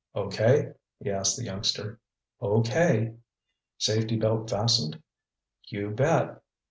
"Okay?" 0.15 0.71
he 0.99 1.11
asked 1.11 1.37
the 1.37 1.43
youngster. 1.45 1.99
"Okay!" 2.41 3.13
"Safety 3.77 4.15
belt 4.15 4.49
fastened?" 4.49 4.99
"You 5.67 5.91
bet." 5.91 6.41